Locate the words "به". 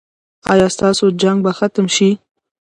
1.45-1.51